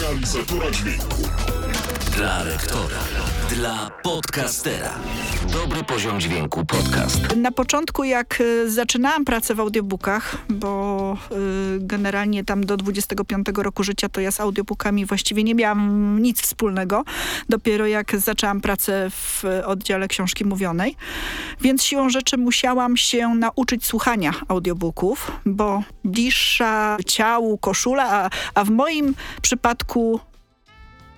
realizatora 0.00 0.70
dźwięku. 0.70 1.22
Dla 2.16 2.44
rektora. 2.44 2.98
Dla 3.50 3.90
podcastera. 4.02 4.94
Dobry 5.52 5.84
poziom 5.84 6.20
dźwięku 6.20 6.66
podcast. 6.66 7.36
Na 7.36 7.52
początku, 7.52 8.04
jak 8.04 8.40
y, 8.40 8.70
zaczynałam 8.70 9.24
pracę 9.24 9.54
w 9.54 9.60
audiobookach, 9.60 10.36
bo 10.48 11.16
y, 11.32 11.36
generalnie 11.80 12.44
tam 12.44 12.66
do 12.66 12.76
25 12.76 13.46
roku 13.56 13.82
życia 13.82 14.08
to 14.08 14.20
ja 14.20 14.30
z 14.30 14.40
audiobookami 14.40 15.06
właściwie 15.06 15.44
nie 15.44 15.54
miałam 15.54 16.18
nic 16.22 16.42
wspólnego. 16.42 17.04
Dopiero 17.48 17.86
jak 17.86 18.16
zaczęłam 18.20 18.60
pracę 18.60 19.10
w 19.10 19.44
oddziale 19.64 20.08
książki 20.08 20.44
mówionej. 20.44 20.96
Więc 21.60 21.84
siłą 21.84 22.10
rzeczy 22.10 22.36
musiałam 22.36 22.96
się 22.96 23.28
nauczyć 23.28 23.86
słuchania 23.86 24.32
audiobooków, 24.48 25.32
bo 25.46 25.82
bliższa 26.04 26.96
ciału 27.06 27.58
koszula, 27.58 28.10
a, 28.10 28.30
a 28.54 28.64
w 28.64 28.70
moim 28.70 29.14
przypadku 29.42 30.20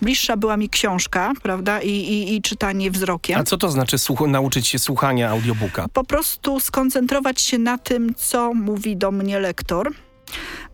bliższa 0.05 0.37
była 0.37 0.57
mi 0.57 0.69
książka, 0.69 1.33
prawda, 1.43 1.81
i, 1.81 1.91
i, 1.91 2.35
i 2.35 2.43
czytanie 2.43 2.91
wzrokiem. 2.91 3.41
A 3.41 3.45
co 3.45 3.57
to 3.59 3.71
znaczy 3.71 3.97
nauczyć 4.27 4.69
się 4.69 4.79
słuchania 4.79 5.31
audiobooka? 5.31 5.87
Po 5.93 6.05
prostu 6.05 6.61
skoncentrować 6.61 7.41
się 7.41 7.59
na 7.59 7.79
tym, 7.79 8.15
co 8.15 8.55
mówi 8.55 8.97
do 8.97 9.11
mnie 9.11 9.41
lektor 9.41 9.93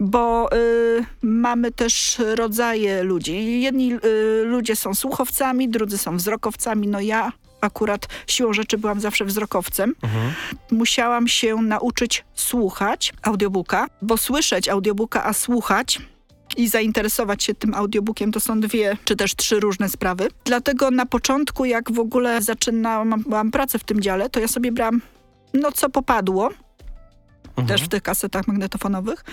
bo 0.00 0.52
y, 0.56 1.04
mamy 1.22 1.72
też 1.72 2.20
rodzaje 2.34 3.02
ludzi. 3.02 3.60
Jedni 3.60 3.94
y, 3.94 3.98
ludzie 4.44 4.76
są 4.76 4.94
słuchowcami, 4.94 5.68
drudzy 5.68 5.98
są 5.98 6.16
wzrokowcami. 6.16 6.88
No 6.88 7.00
ja 7.00 7.32
akurat 7.60 8.08
siłą 8.26 8.52
rzeczy 8.52 8.78
byłam 8.78 9.00
zawsze 9.00 9.24
wzrokowcem. 9.24 9.94
Mhm. 10.02 10.32
Musiałam 10.70 11.28
się 11.28 11.56
nauczyć 11.56 12.24
słuchać 12.34 13.12
audiobooka, 13.22 13.86
bo 14.02 14.16
słyszeć 14.16 14.68
audiobooka, 14.68 15.24
a 15.24 15.32
słuchać 15.32 15.98
i 16.60 16.68
zainteresować 16.68 17.44
się 17.44 17.54
tym 17.54 17.74
audiobookiem 17.74 18.32
to 18.32 18.40
są 18.40 18.60
dwie 18.60 18.96
czy 19.04 19.16
też 19.16 19.36
trzy 19.36 19.60
różne 19.60 19.88
sprawy. 19.88 20.28
Dlatego 20.44 20.90
na 20.90 21.06
początku, 21.06 21.64
jak 21.64 21.92
w 21.92 21.98
ogóle 21.98 22.42
zaczynałam 22.42 23.50
pracę 23.52 23.78
w 23.78 23.84
tym 23.84 24.00
dziale, 24.00 24.30
to 24.30 24.40
ja 24.40 24.48
sobie 24.48 24.72
brałam 24.72 25.00
no 25.54 25.72
co 25.72 25.90
popadło, 25.90 26.50
Mhm. 27.50 27.68
też 27.68 27.82
w 27.82 27.88
tych 27.88 28.02
kasetach 28.02 28.48
magnetofonowych. 28.48 29.24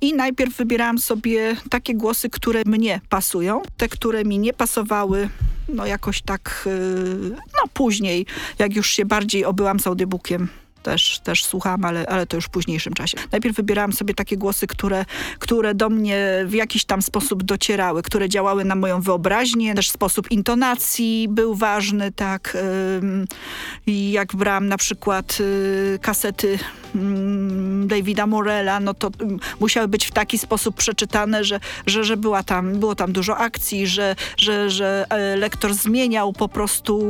I 0.00 0.14
najpierw 0.14 0.56
wybierałam 0.56 0.98
sobie 0.98 1.56
takie 1.70 1.94
głosy, 1.94 2.30
które 2.30 2.62
mnie 2.66 3.00
pasują. 3.08 3.62
Te, 3.76 3.88
które 3.88 4.24
mi 4.24 4.38
nie 4.38 4.52
pasowały, 4.52 5.28
no 5.68 5.86
jakoś 5.86 6.22
tak, 6.22 6.62
yy, 6.66 7.30
no 7.30 7.68
później, 7.74 8.26
jak 8.58 8.76
już 8.76 8.90
się 8.90 9.04
bardziej 9.04 9.44
obyłam 9.44 9.80
z 9.80 9.86
audiobookiem, 9.86 10.48
też, 10.82 11.18
też 11.18 11.44
słuchałam, 11.44 11.84
ale, 11.84 12.06
ale 12.06 12.26
to 12.26 12.36
już 12.36 12.44
w 12.44 12.48
późniejszym 12.48 12.94
czasie. 12.94 13.18
Najpierw 13.32 13.56
wybierałam 13.56 13.92
sobie 13.92 14.14
takie 14.14 14.36
głosy, 14.36 14.66
które, 14.66 15.04
które 15.38 15.74
do 15.74 15.88
mnie 15.88 16.44
w 16.46 16.54
jakiś 16.54 16.84
tam 16.84 17.02
sposób 17.02 17.42
docierały, 17.42 18.02
które 18.02 18.28
działały 18.28 18.64
na 18.64 18.74
moją 18.74 19.00
wyobraźnię. 19.00 19.74
Też 19.74 19.90
sposób 19.90 20.30
intonacji 20.30 21.26
był 21.28 21.54
ważny, 21.54 22.12
tak. 22.12 22.56
jak 23.86 24.36
brałam 24.36 24.68
na 24.68 24.76
przykład 24.76 25.38
y, 25.40 25.98
kasety 26.02 26.58
Davida 27.86 28.26
Morella, 28.26 28.80
no 28.80 28.94
to 28.94 29.10
ym, 29.20 29.40
musiały 29.60 29.88
być 29.88 30.06
w 30.06 30.10
taki 30.10 30.38
sposób 30.38 30.76
przeczytane, 30.76 31.44
że, 31.44 31.60
że, 31.86 32.04
że 32.04 32.16
była 32.16 32.42
tam, 32.42 32.78
było 32.78 32.94
tam 32.94 33.12
dużo 33.12 33.36
akcji, 33.36 33.86
że, 33.86 34.16
że, 34.36 34.70
że 34.70 35.06
e, 35.10 35.36
lektor 35.36 35.74
zmieniał 35.74 36.32
po 36.32 36.48
prostu 36.48 37.00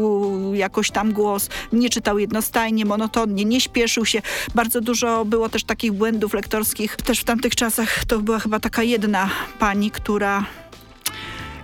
jakoś 0.54 0.90
tam 0.90 1.12
głos, 1.12 1.48
nie 1.72 1.90
czytał 1.90 2.18
jednostajnie, 2.18 2.84
monotonnie, 2.84 3.44
nie 3.44 3.60
śpieszył 3.60 4.06
się. 4.06 4.22
Bardzo 4.54 4.80
dużo 4.80 5.24
było 5.24 5.48
też 5.48 5.64
takich 5.64 5.92
błędów 5.92 6.34
lektorskich. 6.34 6.96
Też 6.96 7.20
w 7.20 7.24
tamtych 7.24 7.56
czasach 7.56 8.04
to 8.04 8.18
była 8.18 8.38
chyba 8.38 8.60
taka 8.60 8.82
jedna 8.82 9.30
pani, 9.58 9.90
która 9.90 10.44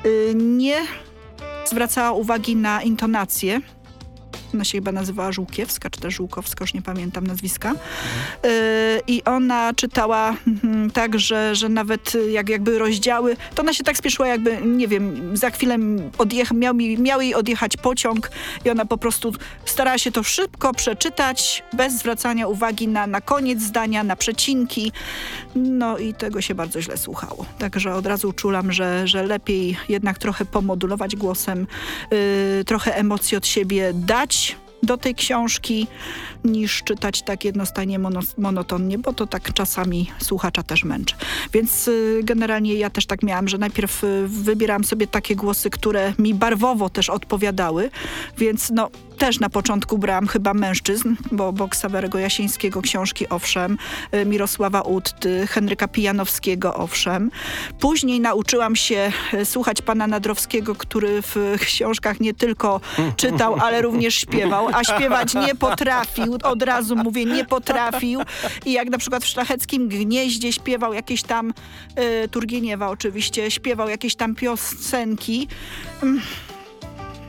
y, 0.06 0.32
nie 0.34 0.76
zwracała 1.64 2.12
uwagi 2.12 2.56
na 2.56 2.82
intonację. 2.82 3.60
Ona 4.56 4.64
się 4.64 4.78
chyba 4.78 4.92
nazywała 4.92 5.32
Żółkiewska, 5.32 5.90
czy 5.90 6.00
też 6.00 6.14
Żółkowska, 6.14 6.64
już 6.64 6.74
nie 6.74 6.82
pamiętam 6.82 7.26
nazwiska. 7.26 7.72
Y, 7.72 7.76
I 9.06 9.24
ona 9.24 9.74
czytała 9.74 10.34
mm, 10.64 10.90
tak, 10.90 11.18
że, 11.18 11.54
że 11.54 11.68
nawet 11.68 12.14
y, 12.14 12.30
jak, 12.30 12.48
jakby 12.48 12.78
rozdziały, 12.78 13.36
to 13.54 13.62
ona 13.62 13.72
się 13.74 13.84
tak 13.84 13.96
spieszyła, 13.96 14.28
jakby, 14.28 14.58
nie 14.64 14.88
wiem, 14.88 15.36
za 15.36 15.50
chwilę 15.50 15.76
odjech, 16.18 16.52
miał, 16.52 16.74
mi- 16.74 16.98
miał 16.98 17.20
jej 17.20 17.34
odjechać 17.34 17.76
pociąg 17.76 18.30
i 18.64 18.70
ona 18.70 18.84
po 18.84 18.98
prostu 18.98 19.32
starała 19.64 19.98
się 19.98 20.12
to 20.12 20.22
szybko 20.22 20.72
przeczytać, 20.74 21.64
bez 21.72 21.98
zwracania 21.98 22.46
uwagi 22.46 22.88
na, 22.88 23.06
na 23.06 23.20
koniec 23.20 23.60
zdania, 23.62 24.04
na 24.04 24.16
przecinki. 24.16 24.92
No 25.54 25.98
i 25.98 26.14
tego 26.14 26.40
się 26.40 26.54
bardzo 26.54 26.82
źle 26.82 26.96
słuchało. 26.96 27.46
Także 27.58 27.94
od 27.94 28.06
razu 28.06 28.32
czulam, 28.32 28.72
że, 28.72 29.08
że 29.08 29.22
lepiej 29.22 29.76
jednak 29.88 30.18
trochę 30.18 30.44
pomodulować 30.44 31.16
głosem, 31.16 31.66
yy, 32.10 32.64
trochę 32.64 32.96
emocji 32.96 33.36
od 33.36 33.46
siebie 33.46 33.92
dać 33.94 34.45
do 34.86 34.96
tej 34.96 35.14
książki, 35.14 35.86
niż 36.44 36.82
czytać 36.82 37.22
tak 37.22 37.44
jednostajnie 37.44 37.98
mono, 37.98 38.20
monotonnie, 38.38 38.98
bo 38.98 39.12
to 39.12 39.26
tak 39.26 39.52
czasami 39.52 40.10
słuchacza 40.18 40.62
też 40.62 40.84
męczy. 40.84 41.14
Więc 41.52 41.88
y, 41.88 42.20
generalnie 42.24 42.74
ja 42.74 42.90
też 42.90 43.06
tak 43.06 43.22
miałam, 43.22 43.48
że 43.48 43.58
najpierw 43.58 44.04
y, 44.04 44.28
wybierałam 44.28 44.84
sobie 44.84 45.06
takie 45.06 45.36
głosy, 45.36 45.70
które 45.70 46.12
mi 46.18 46.34
barwowo 46.34 46.90
też 46.90 47.10
odpowiadały, 47.10 47.90
więc 48.38 48.70
no 48.70 48.90
też 49.16 49.40
na 49.40 49.48
początku 49.48 49.98
brałam 49.98 50.26
chyba 50.26 50.54
mężczyzn, 50.54 51.14
bo, 51.32 51.52
bo 51.52 51.68
Ksawerego 51.68 52.18
Jasińskiego 52.18 52.82
książki 52.82 53.28
owszem, 53.28 53.78
y, 54.14 54.26
Mirosława 54.26 54.80
Utty, 54.80 55.46
Henryka 55.46 55.88
Pijanowskiego 55.88 56.74
owszem. 56.74 57.30
Później 57.80 58.20
nauczyłam 58.20 58.76
się 58.76 59.12
y, 59.34 59.44
słuchać 59.44 59.82
pana 59.82 60.06
Nadrowskiego, 60.06 60.74
który 60.74 61.22
w 61.22 61.56
książkach 61.60 62.20
nie 62.20 62.34
tylko 62.34 62.80
czytał, 63.16 63.56
ale 63.60 63.82
również 63.82 64.14
śpiewał, 64.14 64.68
a 64.72 64.84
śpiewać 64.84 65.34
nie 65.34 65.54
potrafił. 65.54 66.38
Od 66.42 66.62
razu 66.62 66.96
mówię, 66.96 67.24
nie 67.24 67.44
potrafił. 67.44 68.20
I 68.64 68.72
jak 68.72 68.90
na 68.90 68.98
przykład 68.98 69.24
w 69.24 69.26
Szlacheckim 69.26 69.88
Gnieździe 69.88 70.52
śpiewał 70.52 70.92
jakieś 70.92 71.22
tam, 71.22 71.52
y, 72.24 72.28
Turgieniewa 72.28 72.88
oczywiście, 72.88 73.50
śpiewał 73.50 73.88
jakieś 73.88 74.14
tam 74.14 74.34
piosenki. 74.34 75.48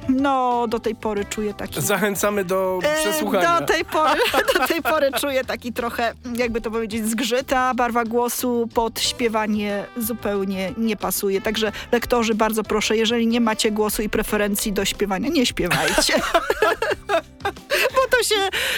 No, 0.09 0.67
do 0.67 0.79
tej 0.79 0.95
pory 0.95 1.25
czuję 1.25 1.53
taki... 1.53 1.81
Zachęcamy 1.81 2.45
do 2.45 2.79
E, 2.83 3.01
przesłuchania. 3.01 3.59
Do 3.59 3.65
tej, 3.65 3.85
pory, 3.85 4.19
do 4.59 4.67
tej 4.67 4.81
pory 4.81 5.11
czuję 5.19 5.43
taki 5.43 5.73
trochę, 5.73 6.13
jakby 6.35 6.61
to 6.61 6.71
powiedzieć, 6.71 7.09
zgrzyta. 7.09 7.73
Barwa 7.73 8.03
głosu 8.05 8.69
pod 8.73 8.99
śpiewanie 8.99 9.85
zupełnie 9.97 10.73
nie 10.77 10.97
pasuje. 10.97 11.41
Także 11.41 11.71
lektorzy, 11.91 12.35
bardzo 12.35 12.63
proszę, 12.63 12.97
jeżeli 12.97 13.27
nie 13.27 13.41
macie 13.41 13.71
głosu 13.71 14.01
i 14.01 14.09
preferencji 14.09 14.73
do 14.73 14.85
śpiewania, 14.85 15.29
nie 15.29 15.45
śpiewajcie. 15.45 16.13
Bo 17.95 18.17
to 18.17 18.23
się 18.23 18.35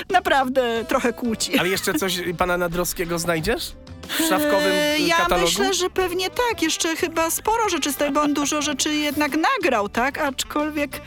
naprawdę 0.09 0.85
trochę 0.87 1.13
kłóci. 1.13 1.57
Ale 1.59 1.69
jeszcze 1.69 1.93
coś 1.93 2.19
pana 2.37 2.57
Nadrowskiego 2.57 3.19
znajdziesz? 3.19 3.71
W 4.09 4.17
szafkowym 4.29 4.71
y, 4.71 4.99
Ja 4.99 5.15
katalogu? 5.17 5.45
myślę, 5.45 5.73
że 5.73 5.89
pewnie 5.89 6.29
tak. 6.29 6.61
Jeszcze 6.61 6.95
chyba 6.95 7.29
sporo 7.31 7.69
rzeczy 7.69 7.91
z 7.91 7.95
tego, 7.95 8.11
bo 8.11 8.21
on 8.21 8.33
dużo 8.33 8.61
rzeczy 8.61 8.93
jednak 8.95 9.31
nagrał, 9.37 9.89
tak? 9.89 10.17
Aczkolwiek... 10.17 11.01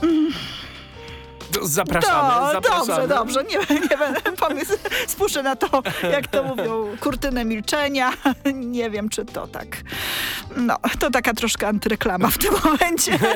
To 0.00 0.06
Zapraszamy, 1.62 2.30
To, 2.46 2.52
zapraszamy. 2.52 3.08
dobrze, 3.08 3.08
dobrze. 3.08 3.44
Nie, 3.44 3.76
nie 3.80 3.96
będę 3.96 4.20
pomysł. 4.46 4.72
Spuszczę 5.06 5.42
na 5.42 5.56
to, 5.56 5.82
jak 6.12 6.26
to 6.26 6.42
mówią, 6.42 6.96
kurtynę 7.00 7.44
milczenia. 7.44 8.12
Nie 8.54 8.90
wiem, 8.90 9.08
czy 9.08 9.24
to 9.24 9.46
tak. 9.46 9.66
No, 10.56 10.76
to 10.98 11.10
taka 11.10 11.34
troszkę 11.34 11.68
antyreklama 11.68 12.28
w 12.30 12.38
tym 12.38 12.54
momencie. 12.64 13.18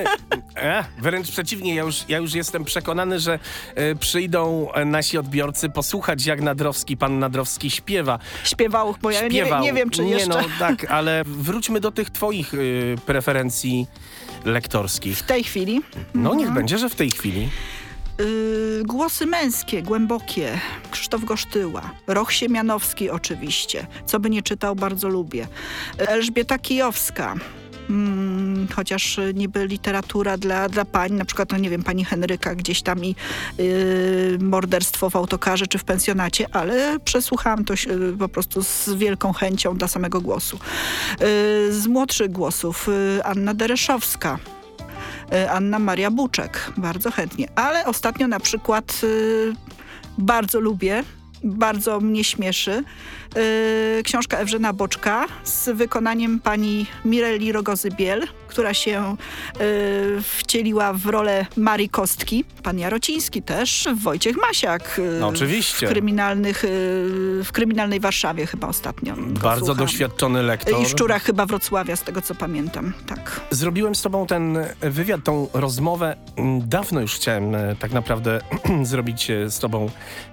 E, 0.57 0.85
wręcz 0.99 1.31
przeciwnie, 1.31 1.75
ja 1.75 1.83
już, 1.83 2.05
ja 2.09 2.19
już 2.19 2.35
jestem 2.35 2.65
przekonany, 2.65 3.21
że 3.21 3.39
e, 3.75 3.95
przyjdą 3.95 4.73
e, 4.73 4.85
nasi 4.85 5.19
odbiorcy 5.19 5.69
posłuchać, 5.69 6.27
jak 6.27 6.41
Nadrowski, 6.41 6.97
pan 6.97 7.19
Nadrowski 7.19 7.71
śpiewa. 7.71 8.19
Śpiewał, 8.45 8.95
bo 9.03 9.11
ja 9.11 9.23
nie, 9.23 9.31
Śpiewał. 9.41 9.63
nie 9.63 9.73
wiem, 9.73 9.91
czy 9.91 10.05
nie, 10.05 10.11
jeszcze 10.11 10.29
No, 10.29 10.37
tak, 10.59 10.85
ale 10.91 11.23
wróćmy 11.27 11.81
do 11.81 11.91
tych 11.93 12.11
twoich 12.11 12.55
y, 12.55 12.97
preferencji 13.07 13.87
lektorskich. 14.45 15.19
w 15.19 15.23
tej 15.23 15.45
chwili. 15.45 15.81
No 16.15 16.21
Mhm. 16.31 16.39
niech 16.39 16.51
będzie, 16.51 16.79
że 16.79 16.89
w 16.89 16.95
tej 16.95 17.11
chwili. 17.11 17.49
Yy, 18.23 18.83
głosy 18.85 19.27
męskie, 19.27 19.83
głębokie. 19.83 20.59
Krzysztof 20.91 21.25
Gosztyła. 21.25 21.91
Roch 22.07 22.33
Siemianowski 22.33 23.11
oczywiście. 23.11 23.87
Co 24.07 24.21
by 24.21 24.31
nie 24.31 24.43
czytał, 24.43 24.77
bardzo 24.77 25.09
lubię. 25.09 25.47
Elżbieta 25.99 26.59
Kijowska. 26.59 27.35
Mm, 27.91 28.69
chociaż 28.75 29.19
y, 29.19 29.33
niby 29.35 29.67
literatura 29.67 30.37
dla, 30.37 30.69
dla 30.69 30.85
pań, 30.85 31.13
na 31.13 31.25
przykład, 31.25 31.53
no 31.53 31.59
nie 31.59 31.71
wiem, 31.71 31.83
pani 31.83 32.05
Henryka 32.05 32.55
gdzieś 32.55 32.83
tam 32.83 33.05
i 33.05 33.15
yy, 33.59 34.39
morderstwo 34.41 35.11
w 35.11 35.17
autokarze 35.17 35.67
czy 35.67 35.79
w 35.79 35.85
pensjonacie, 35.85 36.47
ale 36.53 37.01
przesłuchałam 37.01 37.65
to 37.65 37.75
yy, 37.75 38.17
po 38.19 38.29
prostu 38.29 38.63
z 38.63 38.89
wielką 38.89 39.33
chęcią 39.33 39.77
dla 39.77 39.89
samego 39.89 40.21
głosu. 40.21 40.59
Yy, 41.21 41.73
z 41.73 41.87
młodszych 41.87 42.33
głosów 42.33 42.87
yy, 43.17 43.25
Anna 43.25 43.55
Dereszowska. 43.55 44.39
Y, 45.33 45.51
Anna 45.51 45.79
Maria 45.79 46.11
Buczek. 46.11 46.73
Bardzo 46.77 47.11
chętnie. 47.11 47.49
Ale 47.55 47.87
ostatnio 47.87 48.29
na 48.29 48.41
przykład 48.41 49.01
y, 49.05 49.53
bardzo 50.19 50.61
lubię, 50.61 51.05
bardzo 51.45 52.01
mnie 52.01 52.25
śmieszy 52.25 52.85
y, 53.99 54.03
książka 54.03 54.39
Ewrzena 54.39 54.73
Boczka 54.73 55.27
z 55.45 55.69
wykonaniem 55.77 56.41
pani 56.41 56.87
Mireli 57.05 57.53
Rogozy-Biel, 57.53 58.27
która 58.53 58.75
się 58.75 59.17
y, 59.61 60.23
wcieliła 60.23 60.93
w 60.93 61.07
rolę 61.07 61.47
Marii 61.57 61.89
Kostki. 61.89 62.45
Pan 62.63 62.79
Jarociński 62.79 63.43
też, 63.43 63.89
Wojciech 64.03 64.37
Masiak. 64.37 64.99
y, 64.99 65.17
No, 65.21 65.29
oczywiście. 65.29 65.87
W, 65.87 65.91
kryminalnych, 65.91 66.65
y, 66.65 66.69
w 67.45 67.49
kryminalnej 67.53 68.01
Warszawie 68.01 68.47
chyba 68.47 68.69
ostatnio. 68.69 69.15
Bardzo 69.19 69.67
słucham. 69.67 69.77
doświadczony 69.87 70.43
lektor. 70.43 70.83
I 70.83 70.85
w 70.85 70.89
Szczurach 70.89 71.23
chyba 71.23 71.47
Wrocławia, 71.47 71.97
z 71.97 72.03
tego 72.03 72.23
co 72.23 72.35
pamiętam. 72.35 72.93
Tak. 73.07 73.41
Zrobiłem 73.51 73.95
z 73.95 74.03
tobą 74.03 74.27
ten 74.27 74.59
wywiad, 74.81 75.25
tą 75.25 75.49
rozmowę. 75.55 76.17
Dawno 76.61 77.01
już 77.01 77.15
chciałem 77.15 77.57
tak 77.79 77.93
naprawdę 77.93 78.41
zrobić 78.83 79.29
z 79.49 79.59
tobą 79.59 79.91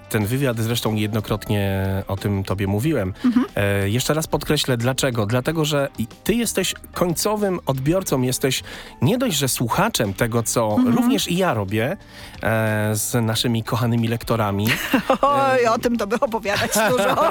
ten 0.09 0.25
wywiad. 0.25 0.59
Zresztą 0.59 0.95
jednokrotnie 0.95 1.85
o 2.07 2.17
tym 2.17 2.43
tobie 2.43 2.67
mówiłem. 2.67 3.13
E, 3.55 3.89
jeszcze 3.89 4.13
raz 4.13 4.27
podkreślę 4.27 4.77
dlaczego. 4.77 5.25
Dlatego, 5.25 5.65
że 5.65 5.87
ty 6.23 6.33
jesteś 6.33 6.73
końcowym 6.93 7.59
odbiorcą, 7.65 8.08
jesteś 8.17 8.63
nie 9.01 9.17
dość, 9.17 9.37
że 9.37 9.47
słuchaczem 9.47 10.13
tego, 10.13 10.43
co 10.43 10.77
również 10.85 11.27
i 11.31 11.37
ja 11.37 11.53
robię 11.53 11.97
e, 12.43 12.95
z 12.95 13.25
naszymi 13.25 13.63
kochanymi 13.63 14.07
lektorami. 14.07 14.67
Oj, 15.21 15.65
o 15.67 15.77
tym 15.77 15.97
to 15.97 16.07
by 16.07 16.19
opowiadać 16.19 16.71
dużo, 16.91 17.15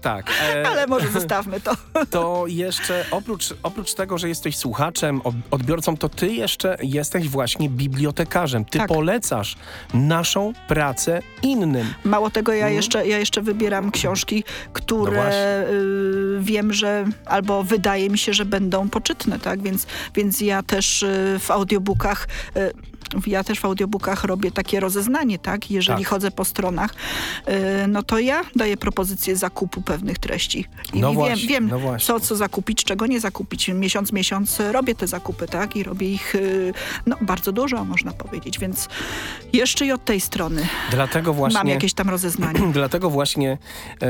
Tak. 0.00 0.30
e, 0.54 0.68
ale 0.68 0.86
może 0.86 1.08
zostawmy 1.08 1.60
to. 1.60 1.72
to 2.10 2.44
jeszcze 2.46 3.04
oprócz, 3.10 3.54
oprócz 3.62 3.94
tego, 3.94 4.18
że 4.18 4.28
jesteś 4.28 4.56
słuchaczem, 4.56 5.20
odbiorcą, 5.50 5.96
to 5.96 6.08
ty 6.08 6.26
jeszcze 6.32 6.76
jesteś 6.82 7.28
właśnie 7.28 7.68
bibliotekarzem. 7.70 8.64
Ty 8.64 8.78
Tak. 8.78 8.88
polecasz 8.88 9.56
naszą 9.94 10.52
pracę 10.68 11.22
innym. 11.42 11.94
Mało 12.04 12.30
tego, 12.30 12.52
ja 12.52 12.68
jeszcze, 12.68 13.06
ja 13.06 13.18
jeszcze 13.18 13.42
wybieram 13.42 13.90
książki, 13.90 14.44
No 14.46 14.70
które 14.72 15.64
y, 15.70 16.38
wiem, 16.40 16.72
że 16.72 17.04
albo 17.26 17.64
wydaje 17.64 18.10
mi 18.10 18.18
się, 18.18 18.34
że 18.34 18.44
będą 18.44 18.88
poczytne, 18.88 19.38
tak? 19.38 19.62
Więc, 19.62 19.79
więc 20.14 20.40
ja 20.40 20.62
też 20.62 21.02
y, 21.02 21.38
w 21.40 21.50
audiobookach 21.50 22.28
y, 22.56 22.72
ja 23.26 23.44
też 23.44 23.60
w 23.60 23.64
audiobookach 23.64 24.24
robię 24.24 24.50
takie 24.50 24.80
rozeznanie, 24.80 25.38
tak? 25.38 25.70
Jeżeli 25.70 25.98
Tak. 26.04 26.08
chodzę 26.08 26.30
po 26.30 26.44
stronach, 26.44 26.90
y, 27.48 27.86
no 27.88 28.02
to 28.02 28.18
ja 28.18 28.42
daję 28.56 28.76
propozycję 28.76 29.36
zakupu 29.36 29.82
pewnych 29.82 30.18
treści. 30.18 30.66
I 30.92 31.00
No 31.00 31.08
wiem, 31.08 31.16
właśnie, 31.16 31.48
wiem 31.48 31.68
no 31.68 31.78
właśnie. 31.78 32.06
co, 32.06 32.20
co 32.20 32.36
zakupić, 32.36 32.84
czego 32.84 33.06
nie 33.06 33.20
zakupić. 33.20 33.68
Miesiąc, 33.68 34.12
miesiąc 34.12 34.58
robię 34.72 34.94
te 34.94 35.06
zakupy, 35.06 35.46
tak? 35.46 35.76
I 35.76 35.82
robię 35.82 36.12
ich 36.12 36.34
y, 36.34 36.72
no, 37.06 37.16
bardzo 37.20 37.52
dużo, 37.52 37.84
można 37.84 38.12
powiedzieć. 38.12 38.58
Więc 38.58 38.88
jeszcze 39.52 39.86
i 39.86 39.92
od 39.92 40.04
tej 40.04 40.20
strony 40.20 40.66
Dlatego 40.90 41.34
właśnie... 41.34 41.58
mam 41.58 41.68
jakieś 41.68 41.94
tam 41.94 42.10
rozeznanie. 42.10 42.60
Dlatego 42.72 43.10
właśnie 43.10 43.58
e, 44.02 44.08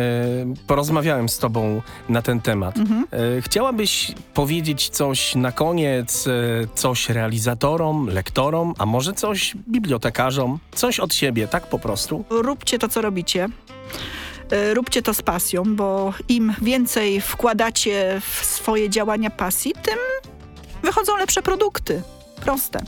porozmawiałem 0.66 1.28
z 1.28 1.38
tobą 1.38 1.82
na 2.08 2.22
ten 2.22 2.40
temat. 2.40 2.76
Mhm. 2.78 3.06
E, 3.38 3.42
chciałabyś 3.42 4.12
powiedzieć 4.34 4.88
coś 4.88 5.34
na 5.34 5.52
koniec, 5.52 6.26
e, 6.26 6.30
coś 6.74 7.08
realizatorom, 7.08 8.06
lektorom, 8.06 8.74
a 8.78 8.86
może 8.90 9.12
coś 9.12 9.54
bibliotekarzom, 9.68 10.58
coś 10.74 11.00
od 11.00 11.14
siebie, 11.14 11.48
tak 11.48 11.66
po 11.66 11.78
prostu? 11.78 12.24
róbcie 12.30 12.78
to, 12.78 12.88
co 12.88 13.00
robicie. 13.00 13.48
Y, 14.52 14.74
Róbcie 14.74 15.02
to 15.02 15.14
z 15.14 15.22
pasją, 15.22 15.76
bo 15.76 16.14
im 16.28 16.54
więcej 16.62 17.20
wkładacie 17.20 18.20
w 18.30 18.44
swoje 18.44 18.90
działania 18.90 19.30
pasji, 19.30 19.72
tym 19.82 19.98
wychodzą 20.82 21.16
lepsze 21.16 21.42
produkty. 21.42 22.02
Proste. 22.40 22.80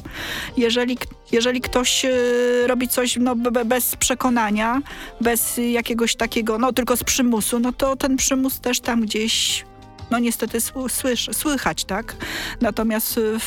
Jeżeli, 0.56 0.98
jeżeli 1.32 1.60
ktoś 1.60 2.04
y, 2.04 2.66
robi 2.66 2.88
coś 2.88 3.16
no, 3.16 3.36
be- 3.36 3.50
be- 3.50 3.64
bez 3.64 3.96
przekonania, 3.96 4.80
bez 5.20 5.60
jakiegoś 5.72 6.16
takiego, 6.16 6.58
no 6.58 6.72
tylko 6.72 6.96
z 6.96 7.04
przymusu, 7.04 7.58
no 7.58 7.72
to 7.72 7.96
ten 7.96 8.16
przymus 8.16 8.60
też 8.60 8.80
tam 8.80 9.00
gdzieś, 9.00 9.64
no 10.12 10.18
niestety 10.18 10.58
sły- 10.58 10.88
słysz, 10.88 11.30
słychać, 11.32 11.84
tak? 11.84 12.16
Natomiast 12.60 13.18
y, 13.18 13.38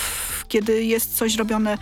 kiedy 0.48 0.84
jest 0.84 1.18
coś 1.18 1.36
robione 1.36 1.78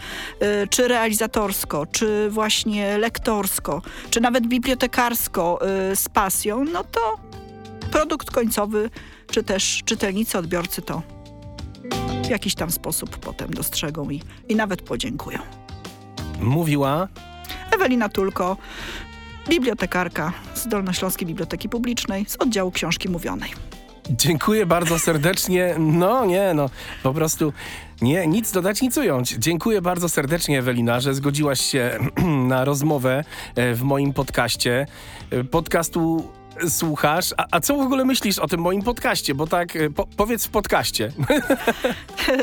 y, 0.64 0.68
czy 0.68 0.88
realizatorsko, 0.88 1.86
czy 1.86 2.30
właśnie 2.30 2.98
lektorsko, 2.98 3.82
czy 4.10 4.22
nawet 4.22 4.48
bibliotekarsko 4.48 5.60
y, 5.92 5.96
z 5.96 6.10
pasją, 6.10 6.64
no 6.64 6.84
to 6.84 7.20
produkt 7.92 8.32
końcowy, 8.32 8.90
czy 9.32 9.44
też 9.44 9.82
czytelnicy, 9.86 10.38
odbiorcy 10.38 10.82
to 10.82 11.02
w 12.26 12.30
jakiś 12.30 12.56
tam 12.56 12.72
sposób 12.72 13.18
potem 13.18 13.54
dostrzegą 13.54 14.10
i, 14.10 14.22
i 14.50 14.56
nawet 14.56 14.82
podziękują. 14.82 15.40
Mówiła 16.42 17.08
Ewelina 17.76 18.10
Tulko, 18.10 18.58
bibliotekarka 19.50 20.34
z 20.56 20.68
Dolnośląskiej 20.68 21.28
Biblioteki 21.28 21.70
Publicznej 21.70 22.26
z 22.28 22.36
oddziału 22.36 22.72
książki 22.72 23.10
mówionej. 23.10 23.52
Dziękuję 24.10 24.66
bardzo 24.66 25.00
serdecznie. 25.00 25.76
No 25.80 26.26
nie, 26.26 26.54
no 26.54 26.70
po 27.04 27.14
prostu 27.14 27.54
nie, 28.02 28.28
nic 28.28 28.52
dodać, 28.52 28.82
nic 28.82 28.98
ująć. 28.98 29.30
Dziękuję 29.32 29.82
bardzo 29.82 30.10
serdecznie 30.10 30.60
Ewelina, 30.60 31.00
że 31.00 31.14
zgodziłaś 31.14 31.62
się 31.62 32.00
na 32.48 32.66
rozmowę 32.66 33.24
e, 33.56 33.74
w 33.74 33.84
moim 33.84 34.14
podcaście. 34.14 34.86
E, 35.32 35.44
Podcastu 35.44 36.30
słuchasz, 36.70 37.34
a, 37.38 37.46
a 37.52 37.60
co 37.60 37.76
w 37.78 37.80
ogóle 37.80 38.06
myślisz 38.06 38.40
o 38.40 38.48
tym 38.48 38.60
moim 38.60 38.82
podcaście? 38.82 39.36
Bo 39.36 39.48
tak, 39.48 39.76
e, 39.76 39.90
po, 39.90 40.08
powiedz 40.18 40.46
w 40.46 40.50
podcaście. 40.50 41.12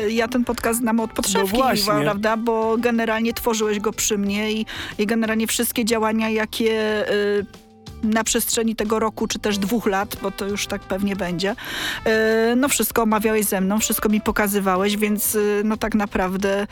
Ja 0.09 0.27
ten 0.27 0.45
podcast 0.45 0.79
znam 0.79 0.99
od 0.99 1.13
podszewki, 1.13 1.57
No 1.87 2.01
prawda? 2.01 2.37
Bo 2.37 2.77
generalnie 2.77 3.33
tworzyłeś 3.33 3.79
go 3.79 3.93
przy 3.93 4.17
mnie 4.17 4.51
i, 4.51 4.65
i 4.97 5.05
generalnie 5.05 5.47
wszystkie 5.47 5.85
działania, 5.85 6.29
jakie 6.29 7.05
y, 7.11 7.45
na 8.03 8.23
przestrzeni 8.23 8.75
tego 8.75 8.99
roku, 8.99 9.27
czy 9.27 9.39
też 9.39 9.57
dwóch 9.57 9.85
lat, 9.85 10.17
bo 10.21 10.31
to 10.31 10.47
już 10.47 10.67
tak 10.67 10.81
pewnie 10.81 11.15
będzie, 11.15 11.51
y, 11.51 12.55
no 12.55 12.69
wszystko 12.69 13.03
omawiałeś 13.03 13.45
ze 13.45 13.61
mną, 13.61 13.79
wszystko 13.79 14.09
mi 14.09 14.21
pokazywałeś, 14.21 14.97
więc 14.97 15.35
y, 15.35 15.61
no 15.65 15.77
tak 15.77 15.95
naprawdę 15.95 16.67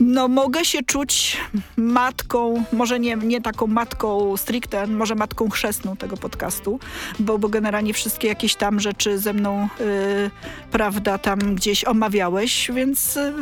no 0.00 0.28
mogę 0.28 0.64
się 0.64 0.82
czuć 0.82 1.36
matką, 1.76 2.64
może 2.72 3.00
nie, 3.00 3.16
nie 3.16 3.40
taką 3.40 3.66
matką 3.66 4.36
stricte, 4.36 4.86
może 4.86 5.14
matką 5.14 5.50
chrzestną 5.50 5.96
tego 5.96 6.16
podcastu, 6.16 6.80
bo, 7.18 7.38
bo 7.38 7.48
generalnie 7.48 7.94
wszystkie 7.94 8.28
jakieś 8.28 8.54
tam 8.54 8.80
rzeczy 8.80 9.18
ze 9.18 9.32
mną, 9.32 9.68
y, 9.80 10.30
prawda, 10.72 11.18
tam 11.18 11.38
gdzieś 11.38 11.84
omawiałeś, 11.84 12.70
więc 12.74 13.16
y, 13.16 13.32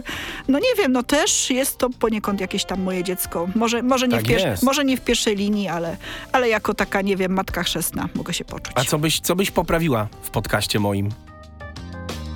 no 0.49 0.59
nie 0.59 0.75
wiem, 0.83 0.93
no 0.93 1.03
też 1.03 1.51
jest 1.51 1.79
to 1.79 1.91
poniekąd 1.91 2.41
jakieś 2.41 2.65
tam 2.65 2.83
moje 2.83 3.05
dziecko. 3.05 3.49
Może, 3.55 3.83
może, 3.83 4.09
nie, 4.09 4.17
Tak 4.17 4.25
w, 4.25 4.29
pier- 4.29 4.65
może 4.65 4.85
nie 4.85 4.97
w 4.97 5.01
pierwszej 5.01 5.37
linii, 5.37 5.69
ale, 5.69 5.97
ale 6.33 6.49
jako 6.49 6.75
taka, 6.75 7.03
nie 7.03 7.17
wiem, 7.17 7.33
matka 7.33 7.63
chrzestna 7.63 8.09
mogę 8.15 8.35
się 8.35 8.45
poczuć. 8.45 8.73
A 8.75 8.85
co 8.85 8.99
byś, 8.99 9.21
co 9.21 9.37
byś 9.37 9.51
poprawiła 9.51 10.09
w 10.23 10.31
podcaście 10.31 10.81
moim? 10.81 11.09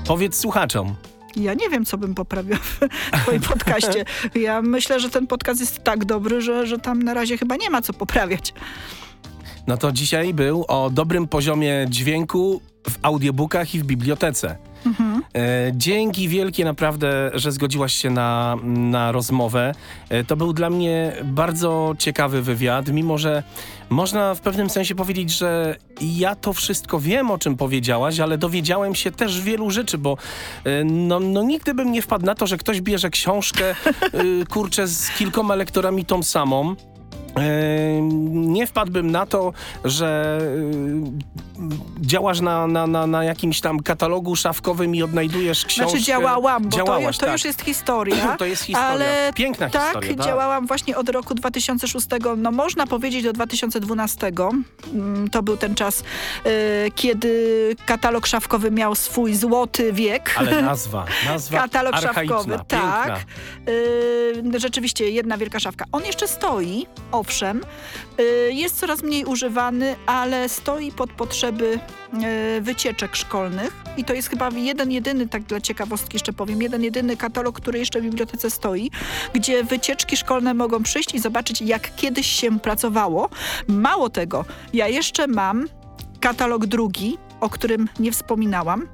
Powiedz 0.06 0.40
słuchaczom. 0.40 0.94
Ja 1.38 1.54
nie 1.54 1.68
wiem, 1.68 1.84
co 1.84 1.98
bym 1.98 2.14
poprawiła 2.14 2.58
w 2.58 2.80
twoim 3.22 3.40
podcaście. 3.40 4.04
Ja 4.34 4.62
myślę, 4.62 5.00
że 5.00 5.10
ten 5.10 5.26
podcast 5.26 5.60
jest 5.60 5.84
tak 5.84 6.04
dobry, 6.04 6.40
że, 6.40 6.66
że 6.66 6.78
tam 6.78 7.02
na 7.02 7.14
razie 7.14 7.38
chyba 7.38 7.56
nie 7.56 7.70
ma 7.70 7.82
co 7.82 7.92
poprawiać. 7.92 8.54
No 9.66 9.76
to 9.76 9.92
dzisiaj 9.92 10.34
był 10.34 10.64
o 10.68 10.90
dobrym 10.90 11.28
poziomie 11.28 11.86
dźwięku 11.88 12.60
w 12.90 12.98
audiobookach 13.02 13.74
i 13.74 13.78
w 13.78 13.84
bibliotece. 13.84 14.56
E, 15.34 15.70
dzięki 15.72 16.28
wielkie 16.28 16.64
naprawdę, 16.64 17.30
że 17.34 17.52
zgodziłaś 17.52 17.94
się 17.94 18.10
na, 18.10 18.56
na 18.64 19.12
rozmowę. 19.12 19.74
E, 20.08 20.24
to 20.24 20.36
był 20.36 20.52
dla 20.52 20.70
mnie 20.70 21.12
bardzo 21.24 21.94
ciekawy 21.98 22.42
wywiad, 22.42 22.88
mimo 22.88 23.18
że 23.18 23.42
można 23.90 24.34
w 24.34 24.40
pewnym 24.40 24.70
sensie 24.70 24.94
powiedzieć, 24.94 25.30
że 25.30 25.76
ja 26.00 26.34
to 26.34 26.52
wszystko 26.52 27.00
wiem, 27.00 27.30
o 27.30 27.38
czym 27.38 27.56
powiedziałaś, 27.56 28.20
ale 28.20 28.38
dowiedziałem 28.38 28.94
się 28.94 29.10
też 29.10 29.40
wielu 29.40 29.70
rzeczy, 29.70 29.98
bo 29.98 30.16
e, 30.64 30.84
no, 30.84 31.20
no 31.20 31.42
nigdy 31.42 31.74
bym 31.74 31.92
nie 31.92 32.02
wpadł 32.02 32.26
na 32.26 32.34
to, 32.34 32.46
że 32.46 32.56
ktoś 32.56 32.80
bierze 32.80 33.10
książkę, 33.10 33.74
kurczę, 34.50 34.86
z 34.86 35.10
kilkoma 35.10 35.54
lektorami 35.54 36.04
tą 36.04 36.22
samą. 36.22 36.76
E, 37.38 38.00
Nie 38.32 38.66
wpadłbym 38.66 39.10
na 39.10 39.26
to, 39.26 39.52
że 39.84 40.38
e, 41.58 42.00
działasz 42.00 42.40
na, 42.40 42.66
na, 42.66 42.86
na, 42.86 43.06
na 43.06 43.24
jakimś 43.24 43.60
tam 43.60 43.80
katalogu 43.80 44.36
szafkowym 44.36 44.94
i 44.94 45.02
odnajdujesz 45.02 45.64
książkę. 45.64 45.90
Znaczy 45.90 46.04
działałam, 46.04 46.62
bo 46.62 46.70
to, 46.70 46.76
Działałaś, 46.76 47.18
to 47.18 47.24
tak. 47.26 47.32
już 47.32 47.44
jest 47.44 47.62
historia. 47.62 48.36
To 48.38 48.44
jest 48.44 48.62
historia. 48.62 48.88
Ale 48.88 49.32
Piękna 49.34 49.70
tak, 49.70 49.82
historia. 49.84 50.14
Tak, 50.16 50.26
działałam 50.26 50.66
właśnie 50.66 50.96
od 50.96 51.08
roku 51.08 51.34
2006, 51.34 52.06
no 52.36 52.50
można 52.50 52.86
powiedzieć 52.86 53.24
do 53.24 53.32
2012. 53.32 54.30
Mm, 54.94 55.30
To 55.30 55.42
był 55.42 55.56
ten 55.56 55.74
czas, 55.74 56.00
y, 56.46 56.90
kiedy 56.94 57.76
katalog 57.86 58.26
szafkowy 58.26 58.70
miał 58.70 58.94
swój 58.94 59.34
złoty 59.34 59.92
wiek. 59.92 60.34
Ale 60.36 60.62
nazwa, 60.62 61.04
nazwa 61.26 61.58
Katalog 61.58 61.96
szafkowy, 61.96 62.50
piękna. 62.50 62.64
tak. 62.66 63.20
Y, 63.68 64.60
rzeczywiście 64.60 65.10
jedna 65.10 65.38
wielka 65.38 65.60
szafka. 65.60 65.84
On 65.92 66.04
jeszcze 66.04 66.28
stoi, 66.28 66.86
owszem, 67.12 67.27
y, 68.20 68.52
jest 68.52 68.80
coraz 68.80 69.02
mniej 69.02 69.24
używany, 69.24 69.96
ale 70.06 70.48
stoi 70.48 70.92
pod 70.92 71.12
potrzeby 71.12 71.78
y, 72.58 72.60
wycieczek 72.60 73.16
szkolnych 73.16 73.76
i 73.96 74.04
to 74.04 74.14
jest 74.14 74.30
chyba 74.30 74.48
jeden 74.48 74.90
jedyny, 74.90 75.28
tak 75.28 75.42
dla 75.42 75.60
ciekawostki 75.60 76.14
jeszcze 76.16 76.32
powiem, 76.32 76.62
jeden 76.62 76.82
jedyny 76.82 77.16
katalog, 77.16 77.60
który 77.60 77.78
jeszcze 77.78 78.00
w 78.00 78.04
bibliotece 78.04 78.50
stoi, 78.50 78.90
gdzie 79.32 79.64
wycieczki 79.64 80.16
szkolne 80.16 80.54
mogą 80.54 80.82
przyjść 80.82 81.14
i 81.14 81.18
zobaczyć, 81.18 81.62
jak 81.62 81.96
kiedyś 81.96 82.26
się 82.26 82.60
pracowało. 82.60 83.28
Mało 83.68 84.10
tego, 84.10 84.44
ja 84.72 84.88
jeszcze 84.88 85.26
mam 85.26 85.68
katalog 86.20 86.66
drugi, 86.66 87.18
o 87.40 87.50
którym 87.50 87.88
nie 87.98 88.12
wspominałam, 88.12 88.88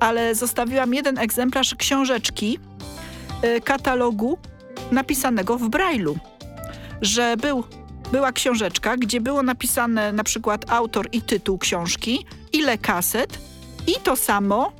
ale 0.00 0.34
zostawiłam 0.34 0.94
jeden 0.94 1.18
egzemplarz 1.18 1.74
książeczki 1.74 2.58
y, 3.44 3.60
katalogu 3.60 4.38
napisanego 4.92 5.58
w 5.58 5.70
Braille'u. 5.70 6.14
Że 7.02 7.36
był, 7.36 7.64
była 8.12 8.32
książeczka, 8.32 8.96
gdzie 8.96 9.20
było 9.20 9.42
napisane 9.42 10.12
na 10.12 10.24
przykład 10.24 10.70
autor 10.70 11.08
i 11.12 11.22
tytuł 11.22 11.58
książki, 11.58 12.26
ile 12.52 12.78
kaset 12.78 13.38
i 13.86 13.94
to 14.02 14.16
samo 14.16 14.72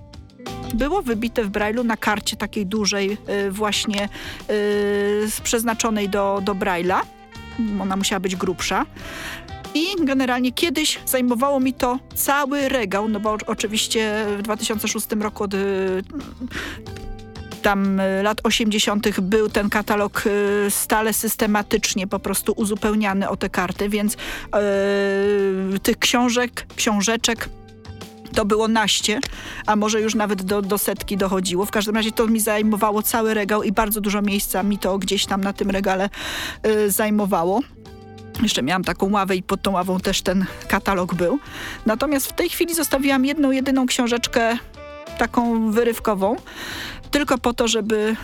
było 0.74 1.02
wybite 1.02 1.44
w 1.44 1.50
Braille'u 1.50 1.84
na 1.84 1.96
karcie 1.96 2.36
takiej 2.36 2.66
dużej 2.66 3.18
y, 3.46 3.50
właśnie 3.50 4.08
y, 4.50 5.28
przeznaczonej 5.42 6.08
do, 6.08 6.40
do 6.44 6.54
Braille'a. 6.54 7.00
Ona 7.80 7.96
musiała 7.96 8.20
być 8.20 8.36
grubsza. 8.36 8.86
I 9.74 10.04
generalnie 10.04 10.52
kiedyś 10.52 10.98
zajmowało 11.06 11.60
mi 11.60 11.74
to 11.74 11.98
cały 12.14 12.68
regał, 12.68 13.08
no 13.08 13.20
bo 13.20 13.36
oczywiście 13.46 14.26
w 14.38 14.42
2006 14.42 15.06
roku 15.20 15.44
od 15.44 15.54
y, 15.54 16.02
tam 17.66 18.00
lat 18.22 18.40
80. 18.42 19.20
był 19.20 19.48
ten 19.48 19.70
katalog 19.70 20.24
stale 20.68 21.12
systematycznie 21.12 22.06
po 22.06 22.18
prostu 22.18 22.52
uzupełniany 22.56 23.28
o 23.28 23.36
te 23.36 23.50
karty, 23.50 23.88
więc 23.88 24.16
yy, 25.72 25.78
tych 25.78 25.98
książek, 25.98 26.66
książeczek 26.76 27.48
to 28.34 28.44
było 28.44 28.68
naście, 28.68 29.20
a 29.66 29.76
może 29.76 30.00
już 30.00 30.14
nawet 30.14 30.42
do, 30.42 30.62
do 30.62 30.78
setki 30.78 31.16
dochodziło. 31.16 31.66
W 31.66 31.70
każdym 31.70 31.96
razie 31.96 32.12
to 32.12 32.26
mi 32.26 32.40
zajmowało 32.40 33.02
cały 33.02 33.34
regał 33.34 33.62
i 33.62 33.72
bardzo 33.72 34.00
dużo 34.00 34.22
miejsca 34.22 34.62
mi 34.62 34.78
to 34.78 34.98
gdzieś 34.98 35.26
tam 35.26 35.40
na 35.40 35.52
tym 35.52 35.70
regale 35.70 36.10
y, 36.66 36.90
zajmowało. 36.90 37.60
Jeszcze 38.42 38.62
miałam 38.62 38.84
taką 38.84 39.12
ławę 39.12 39.36
i 39.36 39.42
pod 39.42 39.62
tą 39.62 39.72
ławą 39.72 40.00
też 40.00 40.22
ten 40.22 40.46
katalog 40.68 41.14
był. 41.14 41.38
Natomiast 41.86 42.26
w 42.26 42.32
tej 42.32 42.48
chwili 42.48 42.74
zostawiłam 42.74 43.24
jedną, 43.24 43.50
jedyną 43.50 43.86
książeczkę 43.86 44.58
taką 45.18 45.70
wyrywkową, 45.70 46.36
tylko 47.10 47.38
po 47.38 47.52
to, 47.52 47.68
żeby 47.68 48.16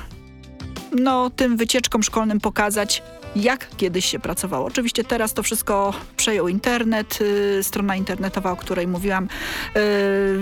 no, 0.93 1.31
tym 1.31 1.57
wycieczkom 1.57 2.03
szkolnym 2.03 2.41
pokazać, 2.41 3.03
jak 3.37 3.77
kiedyś 3.77 4.05
się 4.05 4.19
pracowało. 4.19 4.67
Oczywiście 4.67 5.05
teraz 5.05 5.35
to 5.35 5.43
wszystko 5.43 5.95
przejął 6.17 6.49
internet, 6.49 7.19
y, 7.21 7.61
strona 7.63 7.97
internetowa, 7.97 8.53
o 8.53 8.57
której 8.57 8.87
mówiłam. 8.87 9.29
Y, 9.77 10.39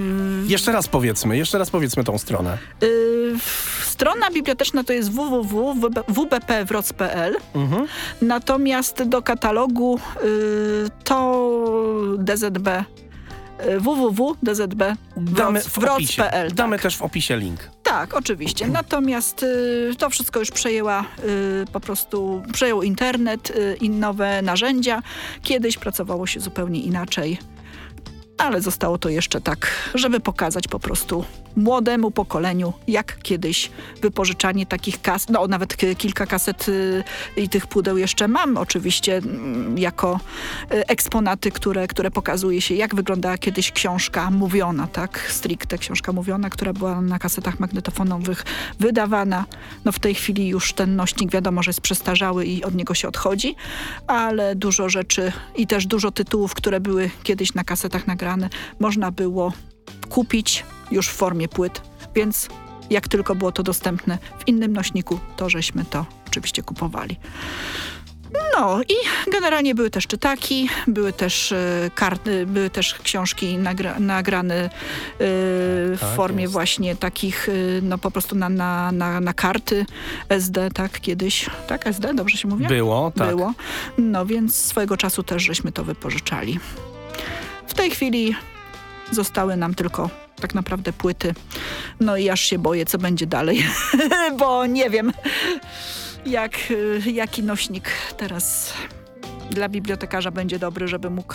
jeszcze 0.46 0.72
raz 0.72 0.88
powiedzmy, 0.88 1.36
jeszcze 1.36 1.58
raz 1.58 1.70
powiedzmy 1.70 2.04
tą 2.04 2.18
stronę. 2.18 2.58
Y, 2.82 3.34
strona 3.82 4.30
biblioteczna 4.30 4.84
to 4.84 4.92
jest 4.92 5.12
www.wbpwroc.pl 5.12 7.36
mhm. 7.54 7.86
natomiast 8.22 9.02
do 9.02 9.22
katalogu 9.22 10.00
y, 10.24 10.88
to 11.04 11.50
DZB 12.18 12.68
www.dzb 13.78 14.82
Damy, 15.16 15.60
w 15.60 15.78
opisie, 15.78 16.22
damy 16.54 16.76
tak. 16.76 16.82
też 16.82 16.96
w 16.96 17.02
opisie 17.02 17.36
link. 17.36 17.60
Tak, 17.90 18.14
oczywiście. 18.14 18.68
Natomiast 18.68 19.42
y, 19.42 19.94
to 19.98 20.10
wszystko 20.10 20.40
już 20.40 20.50
przejęła 20.50 21.00
y, 21.02 21.64
po 21.72 21.80
prostu, 21.80 22.42
przejął 22.52 22.82
internet 22.82 23.50
y, 23.50 23.76
i 23.80 23.90
nowe 23.90 24.42
narzędzia. 24.42 25.02
Kiedyś 25.42 25.76
pracowało 25.76 26.26
się 26.26 26.40
zupełnie 26.40 26.80
inaczej 26.80 27.38
ale 28.40 28.60
zostało 28.60 28.98
to 28.98 29.08
jeszcze 29.08 29.40
tak, 29.40 29.70
żeby 29.94 30.20
pokazać 30.20 30.68
po 30.68 30.78
prostu 30.80 31.24
młodemu 31.56 32.10
pokoleniu, 32.10 32.72
jak 32.88 33.18
kiedyś 33.22 33.70
wypożyczanie 34.02 34.66
takich 34.66 35.02
kas, 35.02 35.28
no 35.28 35.46
nawet 35.46 35.76
kilka 35.98 36.26
kaset 36.26 36.68
y, 36.68 37.04
i 37.36 37.48
tych 37.48 37.66
pudeł 37.66 37.96
jeszcze 37.96 38.28
mam. 38.28 38.56
Oczywiście 38.56 39.16
mm, 39.16 39.78
jako 39.78 40.20
y, 40.72 40.86
eksponaty, 40.86 41.50
które, 41.50 41.88
które 41.88 42.10
pokazuje 42.10 42.60
się, 42.60 42.74
jak 42.74 42.94
wyglądała 42.94 43.38
kiedyś 43.38 43.72
książka 43.72 44.30
mówiona, 44.30 44.86
tak, 44.86 45.26
stricte 45.28 45.78
książka 45.78 46.12
mówiona, 46.12 46.50
która 46.50 46.72
była 46.72 47.00
na 47.00 47.18
kasetach 47.18 47.60
magnetofonowych 47.60 48.44
wydawana. 48.78 49.44
No 49.84 49.92
w 49.92 49.98
tej 49.98 50.14
chwili 50.14 50.48
już 50.48 50.72
ten 50.72 50.96
nośnik 50.96 51.30
wiadomo, 51.30 51.62
że 51.62 51.68
jest 51.68 51.80
przestarzały 51.80 52.44
i 52.44 52.64
od 52.64 52.74
niego 52.74 52.94
się 52.94 53.08
odchodzi, 53.08 53.56
ale 54.06 54.56
dużo 54.56 54.88
rzeczy 54.88 55.32
i 55.56 55.66
też 55.66 55.86
dużo 55.86 56.10
tytułów, 56.10 56.54
które 56.54 56.80
były 56.80 57.10
kiedyś 57.22 57.54
na 57.54 57.64
kasetach 57.64 58.06
nagrane, 58.06 58.29
można 58.78 59.10
było 59.10 59.52
kupić 60.08 60.64
już 60.90 61.08
w 61.08 61.12
formie 61.12 61.48
płyt, 61.48 61.82
więc 62.14 62.48
jak 62.90 63.08
tylko 63.08 63.34
było 63.34 63.52
to 63.52 63.62
dostępne 63.62 64.18
w 64.38 64.48
innym 64.48 64.72
nośniku, 64.72 65.18
to 65.36 65.48
żeśmy 65.48 65.84
to 65.84 66.06
oczywiście 66.26 66.62
kupowali. 66.62 67.16
No 68.58 68.82
i 68.82 68.94
generalnie 69.32 69.74
były 69.74 69.90
też 69.90 70.06
czytaki, 70.06 70.68
były 70.86 71.12
też 71.12 71.52
y, 71.52 71.90
karty, 71.94 72.46
były 72.46 72.70
też 72.70 72.94
książki 72.94 73.58
nagra, 73.58 73.98
nagrane 73.98 74.64
y, 74.64 74.70
w 75.18 75.98
tak, 76.00 76.16
formie 76.16 76.42
jest. 76.42 76.52
właśnie 76.52 76.96
takich, 76.96 77.48
y, 77.48 77.80
no 77.82 77.98
po 77.98 78.10
prostu 78.10 78.36
na, 78.36 78.48
na, 78.48 78.92
na, 78.92 79.20
na, 79.20 79.34
karty 79.34 79.86
SD, 80.28 80.70
tak, 80.70 81.00
kiedyś. 81.00 81.50
Tak, 81.66 81.86
SD, 81.86 82.14
dobrze 82.14 82.36
się 82.36 82.48
mówi? 82.48 82.66
Było, 82.66 83.12
tak. 83.16 83.28
Było. 83.28 83.54
No 83.98 84.26
więc 84.26 84.54
swojego 84.54 84.96
czasu 84.96 85.22
też 85.22 85.42
żeśmy 85.42 85.72
to 85.72 85.84
wypożyczali. 85.84 86.58
W 87.70 87.74
tej 87.74 87.90
chwili 87.90 88.34
zostały 89.10 89.56
nam 89.56 89.74
tylko 89.74 90.10
tak 90.40 90.54
naprawdę 90.54 90.92
płyty. 90.92 91.34
No 92.00 92.16
i 92.16 92.28
aż 92.28 92.40
się 92.40 92.58
boję, 92.58 92.86
co 92.86 92.98
będzie 92.98 93.26
dalej, 93.26 93.66
bo 94.40 94.66
nie 94.66 94.90
wiem, 94.90 95.12
jak, 96.26 96.52
jaki 97.12 97.42
nośnik 97.42 97.88
teraz 98.16 98.72
dla 99.50 99.68
bibliotekarza 99.68 100.30
będzie 100.30 100.58
dobry, 100.58 100.88
żeby 100.88 101.10
mógł 101.10 101.34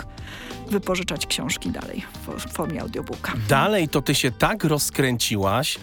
wypożyczać 0.70 1.28
książki 1.28 1.70
dalej 1.70 2.04
w 2.28 2.52
formie 2.54 2.82
audiobooka. 2.82 3.34
Dalej 3.50 3.90
to 3.90 4.02
ty 4.02 4.16
się 4.16 4.32
tak 4.32 4.64
rozkręciłaś, 4.64 5.80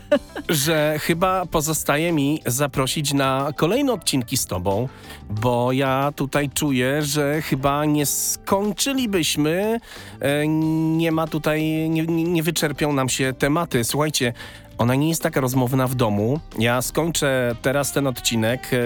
że 0.48 0.98
chyba 1.00 1.46
pozostaje 1.46 2.12
mi 2.12 2.42
zaprosić 2.46 3.12
na 3.12 3.52
kolejne 3.56 3.92
odcinki 3.92 4.36
z 4.36 4.46
tobą, 4.46 4.88
bo 5.30 5.72
ja 5.72 6.12
tutaj 6.16 6.50
czuję, 6.50 7.02
że 7.02 7.42
chyba 7.42 7.84
nie 7.84 8.06
skończylibyśmy, 8.06 9.80
e, 10.20 10.48
nie 10.48 11.12
ma 11.12 11.26
tutaj, 11.26 11.90
nie, 11.90 12.06
nie 12.06 12.42
wyczerpią 12.42 12.92
nam 12.92 13.08
się 13.08 13.32
tematy. 13.32 13.84
Słuchajcie, 13.84 14.32
ona 14.78 14.94
nie 14.94 15.08
jest 15.08 15.22
taka 15.22 15.40
rozmowna 15.40 15.86
w 15.86 15.94
domu. 15.94 16.40
Ja 16.58 16.82
skończę 16.82 17.56
teraz 17.62 17.92
ten 17.92 18.06
odcinek. 18.06 18.70
E, 18.74 18.78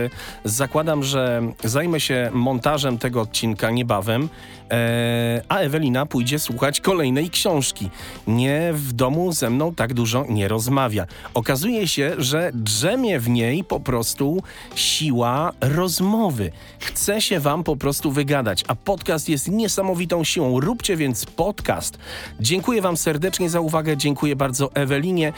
zakładam, 0.45 1.03
że 1.03 1.43
zajmę 1.65 2.01
się 2.01 2.31
montażem 2.33 2.99
tego 2.99 3.21
odcinka 3.21 3.71
niebawem 3.71 4.29
E, 4.71 5.43
a 5.49 5.59
Ewelina 5.59 6.07
pójdzie 6.07 6.39
słuchać 6.39 6.81
kolejnej 6.81 7.31
książki. 7.31 7.91
Nie 8.27 8.71
w 8.75 8.93
domu 8.93 9.33
ze 9.33 9.51
mną 9.51 9.75
tak 9.75 9.95
dużo 9.95 10.25
nie 10.29 10.49
rozmawia. 10.49 11.07
Okazuje 11.35 11.89
się, 11.89 12.15
że 12.19 12.51
drzemie 12.55 13.21
w 13.21 13.29
niej 13.29 13.65
po 13.65 13.81
prostu 13.81 14.43
siła 14.75 15.53
rozmowy. 15.61 16.53
Chce 16.79 17.21
się 17.21 17.41
wam 17.41 17.65
po 17.65 17.77
prostu 17.77 18.13
wygadać, 18.13 18.65
a 18.69 18.75
podcast 18.75 19.29
jest 19.29 19.49
niesamowitą 19.49 20.25
siłą. 20.25 20.61
Róbcie 20.61 20.97
więc 20.97 21.27
podcast. 21.27 21.99
Dziękuję 22.41 22.83
wam 22.83 22.97
serdecznie 22.97 23.51
za 23.51 23.61
uwagę, 23.61 23.97
dziękuję 23.97 24.37
bardzo 24.37 24.75
Ewelinie. 24.75 25.33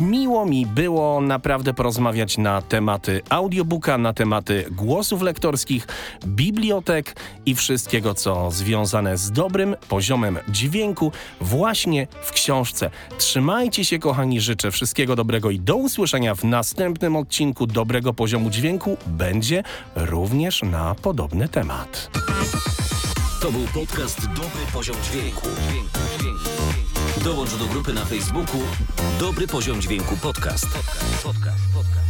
Miło 0.00 0.46
mi 0.46 0.66
było 0.66 1.20
naprawdę 1.20 1.74
porozmawiać 1.74 2.38
na 2.38 2.62
tematy 2.62 3.20
audiobooka, 3.28 3.98
na 3.98 4.12
tematy 4.12 4.64
głosów 4.70 5.22
lektorskich, 5.22 5.86
bibliotek 6.26 7.16
i 7.46 7.54
wszystkiego, 7.54 8.14
co 8.14 8.50
związane 8.50 9.18
z 9.18 9.30
dobrym 9.30 9.76
poziomem 9.88 10.38
dźwięku 10.48 11.12
właśnie 11.40 12.06
w 12.22 12.32
książce. 12.32 12.90
Trzymajcie 13.18 13.84
się, 13.84 13.98
kochani, 13.98 14.40
życzę 14.40 14.70
wszystkiego 14.70 15.16
dobrego 15.16 15.50
i 15.50 15.60
do 15.60 15.76
usłyszenia 15.76 16.34
w 16.34 16.44
następnym 16.44 17.16
odcinku 17.16 17.66
dobrego 17.66 18.14
poziomu 18.14 18.50
dźwięku. 18.50 18.96
Będzie 19.06 19.62
również 19.96 20.62
na 20.62 20.94
podobny 20.94 21.48
temat. 21.48 22.10
To 23.42 23.52
był 23.52 23.62
podcast 23.74 24.26
Dobry 24.26 24.66
Poziom 24.72 24.96
Dźwięku. 25.10 25.48
Dołącz 27.24 27.54
do 27.54 27.66
grupy 27.66 27.92
na 27.92 28.04
Facebooku 28.04 28.60
Dobry 29.20 29.46
Poziom 29.46 29.80
Dźwięku 29.80 30.16
Podcast. 30.16 30.66
podcast. 30.66 31.22
podcast. 31.22 32.01